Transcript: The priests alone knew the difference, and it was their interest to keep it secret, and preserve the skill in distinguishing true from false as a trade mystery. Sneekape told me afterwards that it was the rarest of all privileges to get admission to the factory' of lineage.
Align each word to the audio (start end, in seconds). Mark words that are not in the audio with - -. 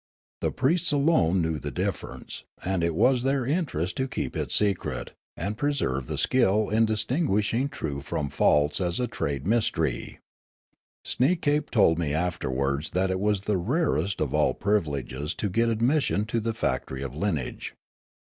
The 0.39 0.49
priests 0.51 0.91
alone 0.91 1.43
knew 1.43 1.59
the 1.59 1.69
difference, 1.69 2.43
and 2.65 2.83
it 2.83 2.95
was 2.95 3.21
their 3.21 3.45
interest 3.45 3.97
to 3.97 4.07
keep 4.07 4.35
it 4.35 4.51
secret, 4.51 5.11
and 5.37 5.59
preserve 5.59 6.07
the 6.07 6.17
skill 6.17 6.69
in 6.71 6.85
distinguishing 6.87 7.69
true 7.69 8.01
from 8.01 8.31
false 8.31 8.81
as 8.81 8.99
a 8.99 9.05
trade 9.05 9.45
mystery. 9.45 10.17
Sneekape 11.05 11.69
told 11.69 11.99
me 11.99 12.15
afterwards 12.15 12.89
that 12.95 13.11
it 13.11 13.19
was 13.19 13.41
the 13.41 13.57
rarest 13.57 14.21
of 14.21 14.33
all 14.33 14.55
privileges 14.55 15.35
to 15.35 15.49
get 15.51 15.69
admission 15.69 16.25
to 16.25 16.39
the 16.39 16.55
factory' 16.55 17.03
of 17.03 17.13
lineage. 17.13 17.75